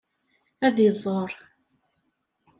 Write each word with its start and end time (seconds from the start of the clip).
Ad 0.65 0.77
iẓer. 0.89 1.31